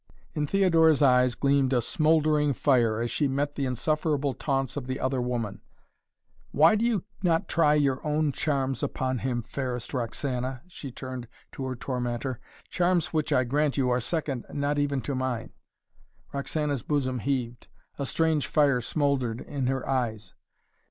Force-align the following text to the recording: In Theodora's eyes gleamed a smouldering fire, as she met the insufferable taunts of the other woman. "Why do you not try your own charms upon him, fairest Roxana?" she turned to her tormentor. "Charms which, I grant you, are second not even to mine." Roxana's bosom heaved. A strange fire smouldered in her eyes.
In 0.33 0.47
Theodora's 0.47 1.03
eyes 1.03 1.35
gleamed 1.35 1.73
a 1.73 1.79
smouldering 1.79 2.53
fire, 2.53 2.99
as 3.01 3.11
she 3.11 3.27
met 3.27 3.53
the 3.53 3.67
insufferable 3.67 4.33
taunts 4.33 4.75
of 4.75 4.87
the 4.87 4.99
other 4.99 5.21
woman. 5.21 5.61
"Why 6.49 6.73
do 6.73 6.83
you 6.83 7.03
not 7.21 7.47
try 7.47 7.75
your 7.75 8.03
own 8.03 8.31
charms 8.31 8.81
upon 8.81 9.19
him, 9.19 9.43
fairest 9.43 9.93
Roxana?" 9.93 10.63
she 10.67 10.89
turned 10.91 11.27
to 11.51 11.65
her 11.67 11.75
tormentor. 11.75 12.39
"Charms 12.67 13.13
which, 13.13 13.31
I 13.31 13.43
grant 13.43 13.77
you, 13.77 13.91
are 13.91 13.99
second 13.99 14.45
not 14.51 14.79
even 14.79 15.01
to 15.01 15.13
mine." 15.13 15.51
Roxana's 16.33 16.81
bosom 16.81 17.19
heaved. 17.19 17.67
A 17.99 18.07
strange 18.07 18.47
fire 18.47 18.81
smouldered 18.81 19.39
in 19.41 19.67
her 19.67 19.87
eyes. 19.87 20.33